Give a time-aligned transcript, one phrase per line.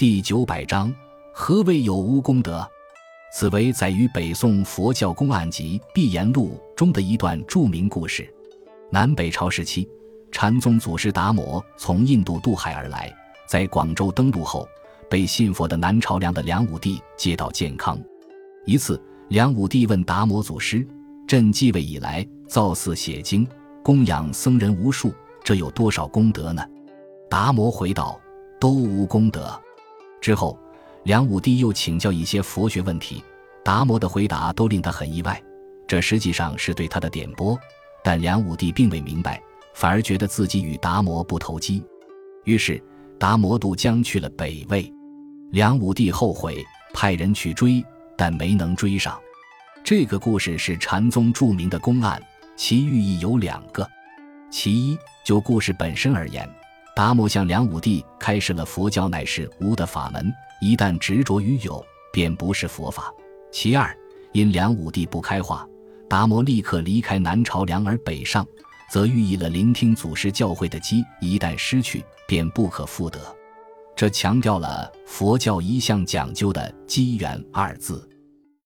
[0.00, 0.90] 第九百章：
[1.30, 2.66] 何谓有无功德？
[3.34, 8.26] 此为载于北宋佛教公案集《碧岩录》中的一段著名故事。
[8.90, 9.86] 南北朝时期，
[10.32, 13.14] 禅宗祖师达摩从印度渡海而来，
[13.46, 14.66] 在广州登陆后，
[15.10, 18.00] 被信佛的南朝梁的梁武帝接到健康。
[18.64, 18.98] 一次，
[19.28, 20.82] 梁武帝问达摩祖师
[21.28, 23.46] ：“朕继位以来，造寺写经，
[23.84, 25.12] 供养僧人无数，
[25.44, 26.64] 这有多少功德呢？”
[27.28, 28.18] 达摩回道
[28.58, 29.60] ：“都无功德。”
[30.20, 30.58] 之后，
[31.04, 33.22] 梁武帝又请教一些佛学问题，
[33.64, 35.42] 达摩的回答都令他很意外。
[35.86, 37.58] 这实际上是对他的点拨，
[38.04, 39.42] 但梁武帝并未明白，
[39.74, 41.82] 反而觉得自己与达摩不投机。
[42.44, 42.82] 于是，
[43.18, 44.92] 达摩渡江去了北魏。
[45.50, 46.64] 梁武帝后悔，
[46.94, 47.84] 派人去追，
[48.16, 49.18] 但没能追上。
[49.82, 52.22] 这个故事是禅宗著名的公案，
[52.56, 53.88] 其寓意有两个：
[54.50, 56.48] 其一，就故事本身而言。
[57.00, 61.82] 达摩向梁武帝开示了佛教乃是无的法门，一旦执着于有，
[62.12, 63.10] 便不是佛法。
[63.50, 63.96] 其二，
[64.32, 65.66] 因梁武帝不开化，
[66.10, 68.46] 达摩立刻离开南朝梁而北上，
[68.92, 73.18] 则寓意了聆听祖师教诲的机一旦失去，便不可复得。
[73.96, 78.06] 这强调了佛教一向讲究的机缘二字。